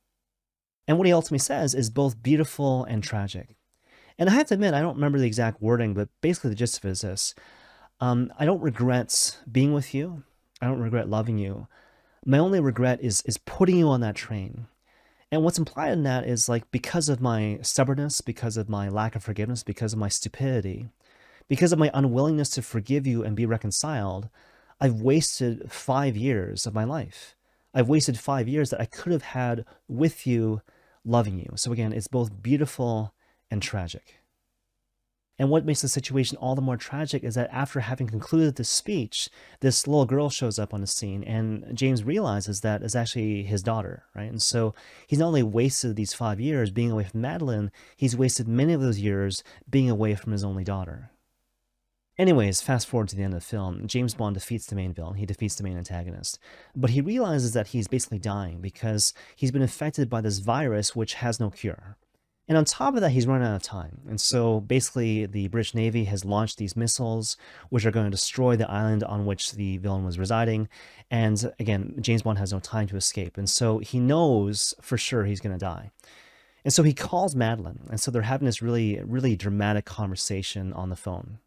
And 0.86 0.98
what 0.98 1.06
he 1.06 1.12
ultimately 1.12 1.38
says 1.38 1.74
is 1.74 1.88
both 1.88 2.22
beautiful 2.22 2.84
and 2.84 3.02
tragic. 3.02 3.56
And 4.18 4.28
I 4.28 4.32
have 4.32 4.46
to 4.46 4.54
admit, 4.54 4.74
I 4.74 4.80
don't 4.80 4.96
remember 4.96 5.18
the 5.18 5.26
exact 5.26 5.62
wording, 5.62 5.94
but 5.94 6.08
basically 6.20 6.50
the 6.50 6.56
gist 6.56 6.78
of 6.78 6.84
it 6.84 6.90
is 6.90 7.00
this. 7.00 7.34
Um, 8.00 8.32
I 8.38 8.44
don't 8.44 8.60
regret 8.60 9.38
being 9.50 9.72
with 9.72 9.94
you. 9.94 10.24
I 10.60 10.66
don't 10.66 10.80
regret 10.80 11.08
loving 11.08 11.38
you. 11.38 11.68
My 12.26 12.38
only 12.38 12.60
regret 12.60 13.00
is 13.02 13.22
is 13.22 13.38
putting 13.38 13.76
you 13.76 13.88
on 13.88 14.00
that 14.00 14.14
train. 14.14 14.66
And 15.30 15.42
what's 15.42 15.58
implied 15.58 15.92
in 15.92 16.04
that 16.04 16.26
is 16.26 16.48
like 16.48 16.70
because 16.70 17.08
of 17.08 17.20
my 17.20 17.58
stubbornness, 17.60 18.20
because 18.20 18.56
of 18.56 18.68
my 18.68 18.88
lack 18.88 19.16
of 19.16 19.22
forgiveness, 19.24 19.62
because 19.62 19.92
of 19.92 19.98
my 19.98 20.08
stupidity, 20.08 20.88
because 21.48 21.72
of 21.72 21.78
my 21.78 21.90
unwillingness 21.92 22.50
to 22.50 22.62
forgive 22.62 23.06
you 23.06 23.24
and 23.24 23.36
be 23.36 23.46
reconciled, 23.46 24.28
I've 24.80 25.00
wasted 25.00 25.70
five 25.72 26.16
years 26.16 26.66
of 26.66 26.74
my 26.74 26.84
life. 26.84 27.34
I've 27.74 27.88
wasted 27.88 28.18
five 28.18 28.48
years 28.48 28.70
that 28.70 28.80
I 28.80 28.86
could 28.86 29.12
have 29.12 29.22
had 29.22 29.64
with 29.88 30.26
you 30.26 30.62
loving 31.04 31.38
you. 31.38 31.50
So 31.56 31.72
again, 31.72 31.92
it's 31.92 32.06
both 32.06 32.42
beautiful 32.42 33.12
and 33.50 33.60
tragic. 33.60 34.20
And 35.38 35.50
what 35.50 35.64
makes 35.64 35.82
the 35.82 35.88
situation 35.88 36.38
all 36.38 36.54
the 36.54 36.62
more 36.62 36.76
tragic 36.76 37.24
is 37.24 37.34
that 37.34 37.50
after 37.52 37.80
having 37.80 38.06
concluded 38.06 38.54
this 38.54 38.68
speech, 38.68 39.28
this 39.60 39.86
little 39.86 40.06
girl 40.06 40.30
shows 40.30 40.60
up 40.60 40.72
on 40.72 40.80
the 40.80 40.86
scene, 40.86 41.24
and 41.24 41.76
James 41.76 42.04
realizes 42.04 42.60
that 42.60 42.82
is 42.82 42.94
actually 42.94 43.42
his 43.42 43.62
daughter, 43.62 44.04
right? 44.14 44.30
And 44.30 44.40
so 44.40 44.74
he's 45.08 45.18
not 45.18 45.26
only 45.26 45.42
wasted 45.42 45.96
these 45.96 46.14
five 46.14 46.38
years 46.38 46.70
being 46.70 46.92
away 46.92 47.04
from 47.04 47.20
Madeleine, 47.20 47.72
he's 47.96 48.16
wasted 48.16 48.46
many 48.46 48.72
of 48.74 48.80
those 48.80 49.00
years 49.00 49.42
being 49.68 49.90
away 49.90 50.14
from 50.14 50.30
his 50.30 50.44
only 50.44 50.62
daughter. 50.62 51.10
Anyways, 52.16 52.60
fast 52.62 52.86
forward 52.86 53.08
to 53.08 53.16
the 53.16 53.24
end 53.24 53.34
of 53.34 53.40
the 53.40 53.46
film, 53.46 53.88
James 53.88 54.14
Bond 54.14 54.34
defeats 54.34 54.66
the 54.66 54.76
main 54.76 54.94
villain, 54.94 55.16
he 55.16 55.26
defeats 55.26 55.56
the 55.56 55.64
main 55.64 55.76
antagonist. 55.76 56.38
But 56.76 56.90
he 56.90 57.00
realizes 57.00 57.54
that 57.54 57.68
he's 57.68 57.88
basically 57.88 58.20
dying 58.20 58.60
because 58.60 59.12
he's 59.34 59.50
been 59.50 59.62
infected 59.62 60.08
by 60.08 60.20
this 60.20 60.38
virus 60.38 60.94
which 60.94 61.14
has 61.14 61.40
no 61.40 61.50
cure. 61.50 61.96
And 62.46 62.58
on 62.58 62.64
top 62.64 62.94
of 62.94 63.00
that, 63.00 63.10
he's 63.10 63.26
running 63.26 63.46
out 63.46 63.56
of 63.56 63.62
time. 63.62 64.00
And 64.06 64.20
so 64.20 64.60
basically, 64.60 65.24
the 65.24 65.48
British 65.48 65.74
Navy 65.74 66.04
has 66.04 66.24
launched 66.24 66.58
these 66.58 66.76
missiles, 66.76 67.38
which 67.70 67.86
are 67.86 67.90
going 67.90 68.04
to 68.04 68.10
destroy 68.10 68.54
the 68.54 68.70
island 68.70 69.02
on 69.02 69.24
which 69.24 69.52
the 69.52 69.78
villain 69.78 70.04
was 70.04 70.18
residing. 70.18 70.68
And 71.10 71.52
again, 71.58 71.94
James 72.00 72.22
Bond 72.22 72.38
has 72.38 72.52
no 72.52 72.60
time 72.60 72.86
to 72.88 72.96
escape. 72.96 73.38
And 73.38 73.48
so 73.48 73.78
he 73.78 73.98
knows 73.98 74.74
for 74.82 74.98
sure 74.98 75.24
he's 75.24 75.40
going 75.40 75.56
to 75.56 75.64
die. 75.64 75.90
And 76.64 76.72
so 76.72 76.82
he 76.82 76.92
calls 76.92 77.34
Madeleine. 77.34 77.86
And 77.90 77.98
so 77.98 78.10
they're 78.10 78.22
having 78.22 78.46
this 78.46 78.60
really, 78.60 79.00
really 79.02 79.36
dramatic 79.36 79.86
conversation 79.86 80.72
on 80.74 80.90
the 80.90 80.96
phone 80.96 81.38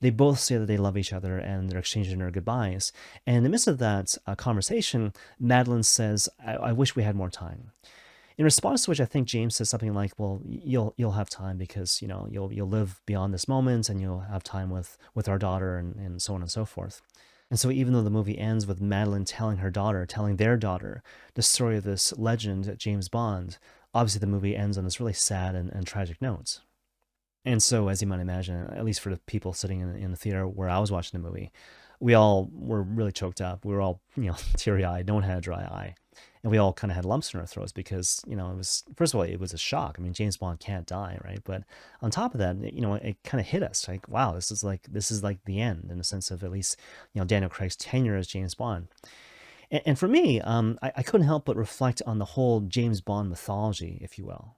they 0.00 0.10
both 0.10 0.38
say 0.38 0.56
that 0.56 0.66
they 0.66 0.76
love 0.76 0.96
each 0.96 1.12
other 1.12 1.38
and 1.38 1.68
they're 1.68 1.78
exchanging 1.78 2.18
their 2.18 2.30
goodbyes. 2.30 2.92
And 3.26 3.36
in 3.36 3.42
the 3.42 3.48
midst 3.48 3.68
of 3.68 3.78
that 3.78 4.16
uh, 4.26 4.34
conversation, 4.34 5.12
Madeleine 5.38 5.82
says, 5.82 6.28
I-, 6.44 6.56
I 6.56 6.72
wish 6.72 6.96
we 6.96 7.02
had 7.02 7.16
more 7.16 7.30
time. 7.30 7.72
In 8.40 8.44
response 8.44 8.84
to 8.84 8.90
which, 8.90 9.02
I 9.02 9.04
think 9.04 9.28
James 9.28 9.56
says 9.56 9.68
something 9.68 9.92
like, 9.92 10.18
"Well, 10.18 10.40
you'll 10.46 10.94
you'll 10.96 11.12
have 11.12 11.28
time 11.28 11.58
because 11.58 12.00
you 12.00 12.08
know 12.08 12.26
you'll 12.30 12.50
you'll 12.50 12.70
live 12.70 13.02
beyond 13.04 13.34
this 13.34 13.46
moment, 13.46 13.90
and 13.90 14.00
you'll 14.00 14.20
have 14.20 14.42
time 14.42 14.70
with 14.70 14.96
with 15.14 15.28
our 15.28 15.38
daughter, 15.38 15.76
and, 15.76 15.94
and 15.96 16.22
so 16.22 16.32
on 16.36 16.40
and 16.40 16.50
so 16.50 16.64
forth." 16.64 17.02
And 17.50 17.60
so, 17.60 17.70
even 17.70 17.92
though 17.92 18.02
the 18.02 18.08
movie 18.08 18.38
ends 18.38 18.66
with 18.66 18.80
Madeleine 18.80 19.26
telling 19.26 19.58
her 19.58 19.70
daughter, 19.70 20.06
telling 20.06 20.36
their 20.36 20.56
daughter, 20.56 21.02
the 21.34 21.42
story 21.42 21.76
of 21.76 21.84
this 21.84 22.16
legend, 22.16 22.74
James 22.78 23.10
Bond, 23.10 23.58
obviously 23.92 24.20
the 24.20 24.26
movie 24.26 24.56
ends 24.56 24.78
on 24.78 24.84
this 24.84 25.00
really 25.00 25.12
sad 25.12 25.54
and, 25.54 25.70
and 25.70 25.86
tragic 25.86 26.22
note. 26.22 26.60
And 27.44 27.62
so, 27.62 27.88
as 27.88 28.00
you 28.00 28.08
might 28.08 28.20
imagine, 28.20 28.68
at 28.68 28.86
least 28.86 29.00
for 29.00 29.10
the 29.10 29.20
people 29.26 29.52
sitting 29.52 29.80
in, 29.80 29.94
in 29.96 30.12
the 30.12 30.16
theater 30.16 30.48
where 30.48 30.70
I 30.70 30.78
was 30.78 30.90
watching 30.90 31.20
the 31.20 31.28
movie, 31.28 31.52
we 32.00 32.14
all 32.14 32.48
were 32.50 32.82
really 32.82 33.12
choked 33.12 33.42
up. 33.42 33.66
We 33.66 33.74
were 33.74 33.82
all, 33.82 34.00
you 34.16 34.28
know, 34.28 34.36
teary 34.56 34.86
eyed. 34.86 35.06
No 35.06 35.12
one 35.12 35.24
had 35.24 35.36
a 35.36 35.42
dry 35.42 35.60
eye. 35.60 35.94
And 36.42 36.50
we 36.50 36.58
all 36.58 36.72
kind 36.72 36.90
of 36.90 36.96
had 36.96 37.04
lumps 37.04 37.34
in 37.34 37.40
our 37.40 37.46
throats 37.46 37.72
because 37.72 38.22
you 38.26 38.34
know 38.34 38.50
it 38.50 38.56
was 38.56 38.84
first 38.96 39.12
of 39.12 39.18
all 39.18 39.24
it 39.24 39.40
was 39.40 39.52
a 39.52 39.58
shock. 39.58 39.96
I 39.98 40.02
mean 40.02 40.12
James 40.12 40.36
Bond 40.36 40.60
can't 40.60 40.86
die, 40.86 41.18
right? 41.24 41.40
But 41.44 41.64
on 42.00 42.10
top 42.10 42.34
of 42.34 42.38
that, 42.38 42.72
you 42.72 42.80
know 42.80 42.94
it 42.94 43.16
kind 43.24 43.40
of 43.40 43.46
hit 43.46 43.62
us 43.62 43.86
like 43.88 44.08
wow, 44.08 44.32
this 44.32 44.50
is 44.50 44.64
like 44.64 44.82
this 44.90 45.10
is 45.10 45.22
like 45.22 45.44
the 45.44 45.60
end 45.60 45.88
in 45.90 45.98
the 45.98 46.04
sense 46.04 46.30
of 46.30 46.42
at 46.42 46.50
least 46.50 46.78
you 47.12 47.20
know 47.20 47.26
Daniel 47.26 47.50
Craig's 47.50 47.76
tenure 47.76 48.16
as 48.16 48.26
James 48.26 48.54
Bond. 48.54 48.88
And, 49.70 49.82
and 49.86 49.98
for 49.98 50.08
me, 50.08 50.40
um, 50.40 50.78
I, 50.82 50.92
I 50.96 51.02
couldn't 51.02 51.26
help 51.26 51.44
but 51.44 51.56
reflect 51.56 52.02
on 52.06 52.18
the 52.18 52.24
whole 52.24 52.60
James 52.60 53.00
Bond 53.00 53.28
mythology, 53.28 53.98
if 54.00 54.18
you 54.18 54.24
will. 54.24 54.56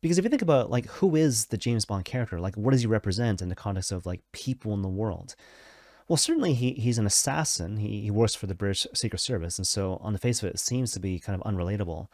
Because 0.00 0.16
if 0.16 0.24
you 0.24 0.30
think 0.30 0.42
about 0.42 0.70
like 0.70 0.86
who 0.86 1.16
is 1.16 1.46
the 1.46 1.58
James 1.58 1.84
Bond 1.84 2.04
character, 2.04 2.40
like 2.40 2.56
what 2.56 2.70
does 2.70 2.82
he 2.82 2.86
represent 2.86 3.42
in 3.42 3.48
the 3.48 3.54
context 3.54 3.92
of 3.92 4.06
like 4.06 4.20
people 4.32 4.72
in 4.72 4.82
the 4.82 4.88
world? 4.88 5.34
Well, 6.08 6.16
certainly 6.16 6.54
he, 6.54 6.72
he's 6.72 6.98
an 6.98 7.04
assassin. 7.04 7.76
He, 7.76 8.00
he 8.00 8.10
works 8.10 8.34
for 8.34 8.46
the 8.46 8.54
British 8.54 8.86
Secret 8.94 9.18
Service. 9.18 9.58
And 9.58 9.66
so, 9.66 9.98
on 10.02 10.14
the 10.14 10.18
face 10.18 10.42
of 10.42 10.48
it, 10.48 10.54
it 10.54 10.58
seems 10.58 10.90
to 10.92 11.00
be 11.00 11.18
kind 11.18 11.40
of 11.40 11.46
unrelatable. 11.52 12.08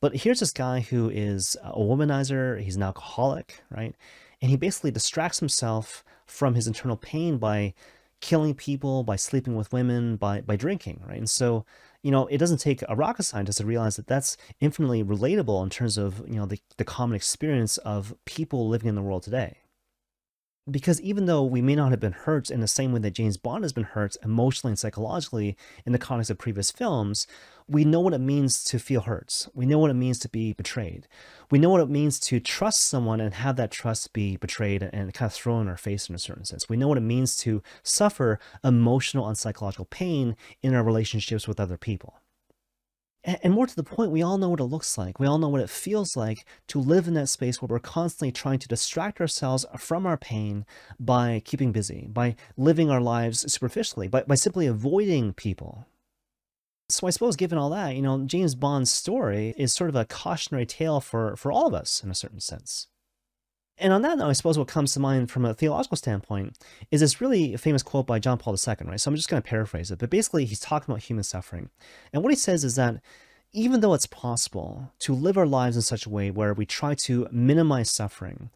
But 0.00 0.16
here's 0.16 0.40
this 0.40 0.50
guy 0.50 0.80
who 0.80 1.10
is 1.10 1.56
a 1.62 1.78
womanizer, 1.78 2.60
he's 2.60 2.76
an 2.76 2.82
alcoholic, 2.82 3.62
right? 3.70 3.94
And 4.40 4.50
he 4.50 4.56
basically 4.56 4.90
distracts 4.90 5.40
himself 5.40 6.04
from 6.26 6.54
his 6.54 6.66
internal 6.66 6.96
pain 6.96 7.36
by 7.38 7.74
killing 8.20 8.54
people, 8.54 9.02
by 9.04 9.16
sleeping 9.16 9.54
with 9.54 9.72
women, 9.72 10.16
by, 10.16 10.40
by 10.40 10.56
drinking, 10.56 11.02
right? 11.06 11.18
And 11.18 11.28
so, 11.28 11.66
you 12.02 12.10
know, 12.10 12.26
it 12.28 12.38
doesn't 12.38 12.58
take 12.58 12.82
a 12.88 12.96
rocket 12.96 13.24
scientist 13.24 13.58
to 13.58 13.66
realize 13.66 13.96
that 13.96 14.06
that's 14.06 14.38
infinitely 14.60 15.04
relatable 15.04 15.62
in 15.62 15.70
terms 15.70 15.98
of, 15.98 16.22
you 16.26 16.36
know, 16.36 16.46
the, 16.46 16.58
the 16.78 16.84
common 16.84 17.16
experience 17.16 17.76
of 17.78 18.14
people 18.24 18.68
living 18.68 18.88
in 18.88 18.94
the 18.94 19.02
world 19.02 19.22
today 19.22 19.58
because 20.70 21.00
even 21.02 21.26
though 21.26 21.44
we 21.44 21.60
may 21.60 21.74
not 21.74 21.90
have 21.90 22.00
been 22.00 22.12
hurt 22.12 22.50
in 22.50 22.60
the 22.60 22.68
same 22.68 22.92
way 22.92 23.00
that 23.00 23.12
James 23.12 23.36
Bond 23.36 23.64
has 23.64 23.72
been 23.72 23.84
hurt 23.84 24.16
emotionally 24.22 24.72
and 24.72 24.78
psychologically 24.78 25.56
in 25.84 25.92
the 25.92 25.98
context 25.98 26.30
of 26.30 26.38
previous 26.38 26.70
films, 26.70 27.26
we 27.68 27.84
know 27.84 28.00
what 28.00 28.14
it 28.14 28.20
means 28.20 28.64
to 28.64 28.78
feel 28.78 29.02
hurt. 29.02 29.46
We 29.54 29.66
know 29.66 29.78
what 29.78 29.90
it 29.90 29.94
means 29.94 30.18
to 30.20 30.28
be 30.28 30.54
betrayed. 30.54 31.06
We 31.50 31.58
know 31.58 31.68
what 31.68 31.82
it 31.82 31.90
means 31.90 32.18
to 32.20 32.40
trust 32.40 32.86
someone 32.86 33.20
and 33.20 33.34
have 33.34 33.56
that 33.56 33.70
trust 33.70 34.14
be 34.14 34.36
betrayed 34.36 34.82
and 34.82 35.12
kind 35.12 35.28
of 35.30 35.34
thrown 35.34 35.62
in 35.62 35.68
our 35.68 35.76
face 35.76 36.08
in 36.08 36.14
a 36.14 36.18
certain 36.18 36.44
sense. 36.44 36.68
We 36.68 36.78
know 36.78 36.88
what 36.88 36.98
it 36.98 37.02
means 37.02 37.36
to 37.38 37.62
suffer 37.82 38.38
emotional 38.62 39.28
and 39.28 39.36
psychological 39.36 39.86
pain 39.86 40.34
in 40.62 40.74
our 40.74 40.82
relationships 40.82 41.46
with 41.46 41.60
other 41.60 41.76
people. 41.76 42.14
And 43.24 43.54
more 43.54 43.66
to 43.66 43.74
the 43.74 43.82
point, 43.82 44.10
we 44.10 44.22
all 44.22 44.36
know 44.36 44.50
what 44.50 44.60
it 44.60 44.64
looks 44.64 44.98
like. 44.98 45.18
We 45.18 45.26
all 45.26 45.38
know 45.38 45.48
what 45.48 45.62
it 45.62 45.70
feels 45.70 46.14
like 46.14 46.44
to 46.68 46.78
live 46.78 47.08
in 47.08 47.14
that 47.14 47.30
space 47.30 47.62
where 47.62 47.68
we're 47.68 47.78
constantly 47.78 48.30
trying 48.30 48.58
to 48.58 48.68
distract 48.68 49.18
ourselves 49.18 49.64
from 49.78 50.04
our 50.04 50.18
pain 50.18 50.66
by 51.00 51.40
keeping 51.42 51.72
busy, 51.72 52.06
by 52.12 52.36
living 52.58 52.90
our 52.90 53.00
lives 53.00 53.50
superficially, 53.50 54.08
by, 54.08 54.24
by 54.24 54.34
simply 54.34 54.66
avoiding 54.66 55.32
people. 55.32 55.86
So 56.90 57.06
I 57.06 57.10
suppose 57.10 57.34
given 57.36 57.56
all 57.56 57.70
that, 57.70 57.96
you 57.96 58.02
know, 58.02 58.24
James 58.26 58.54
Bond's 58.54 58.92
story 58.92 59.54
is 59.56 59.72
sort 59.72 59.88
of 59.88 59.96
a 59.96 60.04
cautionary 60.04 60.66
tale 60.66 61.00
for, 61.00 61.34
for 61.36 61.50
all 61.50 61.66
of 61.66 61.72
us 61.72 62.04
in 62.04 62.10
a 62.10 62.14
certain 62.14 62.40
sense. 62.40 62.88
And 63.78 63.92
on 63.92 64.02
that 64.02 64.18
note, 64.18 64.28
I 64.28 64.32
suppose 64.34 64.56
what 64.56 64.68
comes 64.68 64.92
to 64.92 65.00
mind 65.00 65.30
from 65.30 65.44
a 65.44 65.52
theological 65.52 65.96
standpoint 65.96 66.56
is 66.90 67.00
this 67.00 67.20
really 67.20 67.56
famous 67.56 67.82
quote 67.82 68.06
by 68.06 68.20
John 68.20 68.38
Paul 68.38 68.54
II, 68.54 68.74
right? 68.86 69.00
So 69.00 69.10
I'm 69.10 69.16
just 69.16 69.28
going 69.28 69.42
to 69.42 69.48
paraphrase 69.48 69.90
it, 69.90 69.98
but 69.98 70.10
basically 70.10 70.44
he's 70.44 70.60
talking 70.60 70.92
about 70.92 71.02
human 71.02 71.24
suffering. 71.24 71.70
And 72.12 72.22
what 72.22 72.32
he 72.32 72.36
says 72.36 72.62
is 72.62 72.76
that 72.76 73.00
even 73.52 73.80
though 73.80 73.94
it's 73.94 74.06
possible 74.06 74.92
to 75.00 75.14
live 75.14 75.36
our 75.36 75.46
lives 75.46 75.76
in 75.76 75.82
such 75.82 76.06
a 76.06 76.10
way 76.10 76.30
where 76.30 76.54
we 76.54 76.66
try 76.66 76.94
to 76.94 77.28
minimize 77.32 77.90
suffering, 77.90 78.50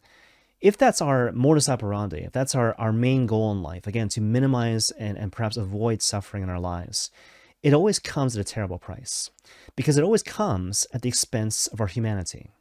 if 0.61 0.77
that's 0.77 1.01
our 1.01 1.31
modus 1.31 1.69
operandi, 1.69 2.19
if 2.19 2.31
that's 2.31 2.55
our, 2.55 2.75
our 2.77 2.91
main 2.91 3.25
goal 3.25 3.51
in 3.51 3.61
life, 3.61 3.87
again, 3.87 4.09
to 4.09 4.21
minimize 4.21 4.91
and, 4.91 5.17
and 5.17 5.31
perhaps 5.31 5.57
avoid 5.57 6.01
suffering 6.01 6.43
in 6.43 6.49
our 6.49 6.59
lives, 6.59 7.11
it 7.63 7.73
always 7.73 7.99
comes 7.99 8.35
at 8.35 8.41
a 8.41 8.43
terrible 8.43 8.77
price 8.77 9.31
because 9.75 9.97
it 9.97 10.03
always 10.03 10.23
comes 10.23 10.87
at 10.93 11.01
the 11.01 11.09
expense 11.09 11.67
of 11.67 11.81
our 11.81 11.87
humanity. 11.87 12.51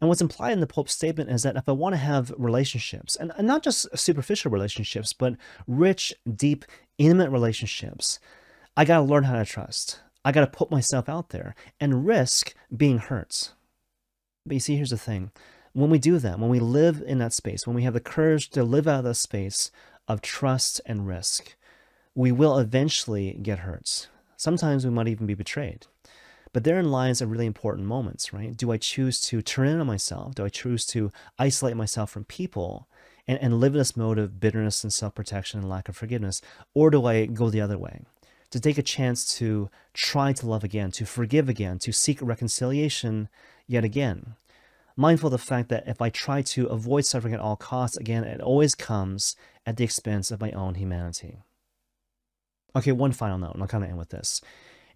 And 0.00 0.08
what's 0.08 0.20
implied 0.20 0.52
in 0.52 0.60
the 0.60 0.66
Pope's 0.66 0.92
statement 0.92 1.30
is 1.30 1.42
that 1.42 1.56
if 1.56 1.68
I 1.68 1.72
want 1.72 1.94
to 1.94 1.98
have 1.98 2.32
relationships, 2.38 3.16
and, 3.16 3.32
not 3.40 3.64
just 3.64 3.98
superficial 3.98 4.50
relationships, 4.50 5.12
but 5.12 5.34
rich, 5.66 6.14
deep, 6.32 6.64
intimate 6.98 7.30
relationships, 7.30 8.20
I 8.76 8.84
got 8.84 8.98
to 8.98 9.02
learn 9.02 9.24
how 9.24 9.36
to 9.36 9.44
trust. 9.44 10.00
I 10.24 10.30
got 10.30 10.40
to 10.40 10.58
put 10.58 10.70
myself 10.70 11.08
out 11.08 11.30
there 11.30 11.54
and 11.80 12.06
risk 12.06 12.54
being 12.76 12.98
hurt. 12.98 13.54
But 14.46 14.54
you 14.54 14.60
see, 14.60 14.76
here's 14.76 14.90
the 14.90 14.98
thing. 14.98 15.32
When 15.72 15.90
we 15.90 15.98
do 15.98 16.18
that, 16.18 16.38
when 16.38 16.50
we 16.50 16.60
live 16.60 17.02
in 17.04 17.18
that 17.18 17.32
space, 17.32 17.66
when 17.66 17.74
we 17.76 17.82
have 17.82 17.94
the 17.94 18.00
courage 18.00 18.50
to 18.50 18.62
live 18.62 18.86
out 18.86 19.00
of 19.00 19.04
that 19.04 19.14
space 19.14 19.70
of 20.06 20.22
trust 20.22 20.80
and 20.86 21.06
risk, 21.06 21.56
we 22.14 22.32
will 22.32 22.58
eventually 22.58 23.38
get 23.42 23.60
hurt. 23.60 24.08
Sometimes 24.36 24.84
we 24.84 24.90
might 24.90 25.08
even 25.08 25.26
be 25.26 25.34
betrayed. 25.34 25.86
But 26.52 26.64
therein 26.64 26.90
lies 26.90 27.20
a 27.20 27.26
really 27.26 27.46
important 27.46 27.86
moments, 27.86 28.32
right? 28.32 28.56
Do 28.56 28.72
I 28.72 28.78
choose 28.78 29.20
to 29.22 29.42
turn 29.42 29.68
in 29.68 29.80
on 29.80 29.86
myself? 29.86 30.34
Do 30.34 30.44
I 30.44 30.48
choose 30.48 30.86
to 30.86 31.12
isolate 31.38 31.76
myself 31.76 32.10
from 32.10 32.24
people 32.24 32.88
and, 33.26 33.38
and 33.40 33.60
live 33.60 33.74
in 33.74 33.78
this 33.78 33.96
mode 33.96 34.18
of 34.18 34.40
bitterness 34.40 34.82
and 34.82 34.92
self-protection 34.92 35.60
and 35.60 35.68
lack 35.68 35.88
of 35.88 35.96
forgiveness? 35.96 36.40
Or 36.74 36.90
do 36.90 37.04
I 37.06 37.26
go 37.26 37.50
the 37.50 37.60
other 37.60 37.78
way? 37.78 38.00
To 38.52 38.60
take 38.60 38.78
a 38.78 38.82
chance 38.82 39.36
to 39.36 39.68
try 39.92 40.32
to 40.32 40.46
love 40.46 40.64
again, 40.64 40.90
to 40.92 41.04
forgive 41.04 41.48
again, 41.50 41.78
to 41.80 41.92
seek 41.92 42.18
reconciliation 42.22 43.28
yet 43.66 43.84
again. 43.84 44.36
Mindful 44.96 45.28
of 45.28 45.32
the 45.32 45.38
fact 45.38 45.68
that 45.68 45.86
if 45.86 46.00
I 46.00 46.08
try 46.08 46.42
to 46.42 46.66
avoid 46.66 47.04
suffering 47.04 47.34
at 47.34 47.40
all 47.40 47.56
costs, 47.56 47.98
again, 47.98 48.24
it 48.24 48.40
always 48.40 48.74
comes 48.74 49.36
at 49.66 49.76
the 49.76 49.84
expense 49.84 50.30
of 50.30 50.40
my 50.40 50.50
own 50.52 50.76
humanity. 50.76 51.42
Okay, 52.74 52.92
one 52.92 53.12
final 53.12 53.38
note, 53.38 53.52
and 53.52 53.62
I'll 53.62 53.68
kind 53.68 53.84
of 53.84 53.90
end 53.90 53.98
with 53.98 54.08
this. 54.08 54.40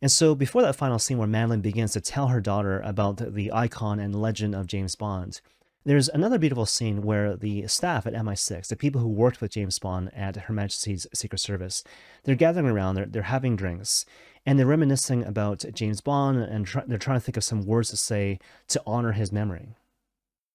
And 0.03 0.11
so 0.11 0.35
before 0.35 0.63
that 0.63 0.75
final 0.75 0.99
scene 0.99 1.17
where 1.17 1.29
Madeleine 1.29 1.61
begins 1.61 1.93
to 1.93 2.01
tell 2.01 2.27
her 2.27 2.41
daughter 2.41 2.81
about 2.81 3.35
the 3.35 3.53
icon 3.53 4.01
and 4.01 4.21
legend 4.21 4.53
of 4.53 4.67
James 4.67 4.97
Bond, 4.97 5.41
there's 5.85 6.09
another 6.09 6.39
beautiful 6.39 6.67
scene 6.67 7.03
where 7.03 7.37
the 7.37 7.69
staff 7.69 8.05
at 8.05 8.13
MI6, 8.13 8.67
the 8.67 8.77
people 8.77 9.01
who 9.01 9.09
worked 9.09 9.41
with 9.41 9.53
James 9.53 9.79
Bond 9.79 10.11
at 10.13 10.35
Her 10.37 10.53
Majesty's 10.53 11.07
Secret 11.15 11.39
Service, 11.39 11.85
they're 12.25 12.35
gathering 12.35 12.67
around, 12.67 12.97
they're, 12.97 13.07
they're 13.07 13.23
having 13.23 13.55
drinks, 13.55 14.05
and 14.45 14.59
they're 14.59 14.67
reminiscing 14.67 15.25
about 15.25 15.65
James 15.73 16.01
Bond, 16.01 16.39
and 16.39 16.67
they're 16.89 16.99
trying 16.99 17.19
to 17.19 17.25
think 17.25 17.37
of 17.37 17.45
some 17.45 17.65
words 17.65 17.91
to 17.91 17.97
say 17.97 18.41
to 18.69 18.83
honor 18.85 19.13
his 19.13 19.31
memory. 19.31 19.77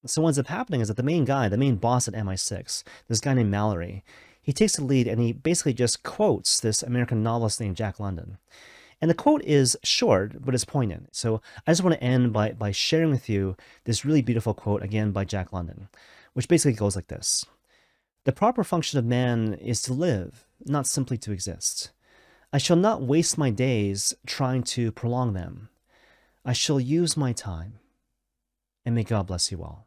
So 0.05 0.21
what 0.21 0.29
ends 0.29 0.39
up 0.39 0.47
happening 0.47 0.81
is 0.81 0.89
that 0.89 0.97
the 0.97 1.03
main 1.03 1.23
guy, 1.23 1.47
the 1.47 1.57
main 1.57 1.77
boss 1.77 2.09
at 2.09 2.13
MI6, 2.13 2.83
this 3.07 3.21
guy 3.21 3.33
named 3.33 3.51
Mallory, 3.51 4.03
he 4.41 4.51
takes 4.51 4.75
the 4.75 4.83
lead 4.83 5.07
and 5.07 5.21
he 5.21 5.31
basically 5.31 5.73
just 5.73 6.03
quotes 6.03 6.59
this 6.59 6.83
American 6.83 7.23
novelist 7.23 7.59
named 7.59 7.77
Jack 7.77 7.99
London. 7.99 8.37
And 8.99 9.09
the 9.09 9.15
quote 9.15 9.43
is 9.43 9.77
short, 9.83 10.43
but 10.43 10.55
it's 10.55 10.65
poignant. 10.65 11.15
So 11.15 11.41
I 11.65 11.71
just 11.71 11.83
want 11.83 11.95
to 11.95 12.03
end 12.03 12.33
by, 12.33 12.51
by 12.51 12.71
sharing 12.71 13.11
with 13.11 13.29
you 13.29 13.55
this 13.83 14.03
really 14.03 14.21
beautiful 14.21 14.53
quote, 14.53 14.81
again 14.81 15.11
by 15.11 15.25
Jack 15.25 15.53
London, 15.53 15.87
which 16.33 16.47
basically 16.47 16.73
goes 16.73 16.95
like 16.95 17.07
this 17.07 17.45
The 18.23 18.31
proper 18.31 18.63
function 18.63 18.97
of 18.97 19.05
man 19.05 19.53
is 19.55 19.81
to 19.83 19.93
live, 19.93 20.45
not 20.65 20.87
simply 20.87 21.17
to 21.19 21.31
exist. 21.31 21.91
I 22.51 22.57
shall 22.57 22.77
not 22.77 23.01
waste 23.01 23.37
my 23.37 23.49
days 23.49 24.13
trying 24.25 24.63
to 24.63 24.91
prolong 24.91 25.33
them. 25.33 25.69
I 26.45 26.53
shall 26.53 26.79
use 26.79 27.17
my 27.17 27.33
time. 27.33 27.79
And 28.85 28.95
may 28.95 29.03
God 29.03 29.27
bless 29.27 29.51
you 29.51 29.61
all. 29.63 29.86